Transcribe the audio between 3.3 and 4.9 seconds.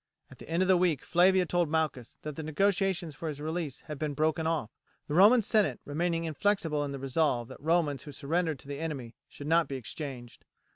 release had been broken off,